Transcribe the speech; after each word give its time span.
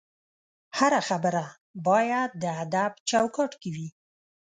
هره 0.77 1.01
خبره 1.09 1.45
باید 1.87 2.29
د 2.43 2.45
ادب 2.63 2.91
چوکاټ 3.09 3.51
کې 3.61 3.69
وي 3.75 3.87